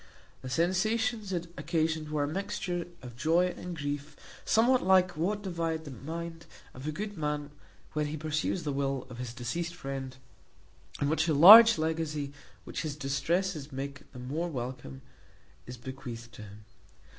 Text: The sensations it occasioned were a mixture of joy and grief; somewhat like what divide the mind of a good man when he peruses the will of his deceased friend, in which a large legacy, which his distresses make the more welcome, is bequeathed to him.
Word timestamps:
The 0.41 0.49
sensations 0.49 1.31
it 1.31 1.53
occasioned 1.59 2.09
were 2.09 2.23
a 2.23 2.27
mixture 2.27 2.87
of 3.03 3.15
joy 3.15 3.53
and 3.55 3.77
grief; 3.77 4.15
somewhat 4.43 4.81
like 4.81 5.15
what 5.15 5.43
divide 5.43 5.85
the 5.85 5.91
mind 5.91 6.47
of 6.73 6.87
a 6.87 6.91
good 6.91 7.19
man 7.19 7.51
when 7.93 8.07
he 8.07 8.17
peruses 8.17 8.63
the 8.63 8.73
will 8.73 9.05
of 9.11 9.19
his 9.19 9.31
deceased 9.31 9.75
friend, 9.75 10.17
in 10.99 11.07
which 11.07 11.27
a 11.27 11.35
large 11.35 11.77
legacy, 11.77 12.33
which 12.63 12.81
his 12.81 12.95
distresses 12.95 13.71
make 13.71 14.11
the 14.11 14.17
more 14.17 14.49
welcome, 14.49 15.03
is 15.67 15.77
bequeathed 15.77 16.33
to 16.33 16.41
him. 16.41 16.65